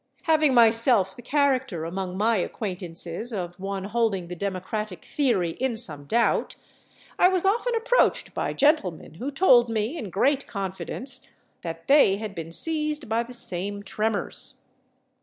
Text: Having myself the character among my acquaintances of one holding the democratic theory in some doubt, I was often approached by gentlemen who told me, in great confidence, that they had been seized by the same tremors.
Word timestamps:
Having 0.23 0.55
myself 0.55 1.15
the 1.15 1.21
character 1.21 1.85
among 1.85 2.17
my 2.17 2.37
acquaintances 2.37 3.31
of 3.31 3.53
one 3.59 3.83
holding 3.83 4.29
the 4.29 4.35
democratic 4.35 5.05
theory 5.05 5.51
in 5.51 5.77
some 5.77 6.05
doubt, 6.05 6.55
I 7.19 7.27
was 7.27 7.45
often 7.45 7.75
approached 7.75 8.33
by 8.33 8.51
gentlemen 8.53 9.13
who 9.19 9.29
told 9.29 9.69
me, 9.69 9.95
in 9.99 10.09
great 10.09 10.47
confidence, 10.47 11.21
that 11.61 11.87
they 11.87 12.17
had 12.17 12.33
been 12.33 12.51
seized 12.51 13.07
by 13.07 13.21
the 13.21 13.31
same 13.33 13.83
tremors. 13.83 14.61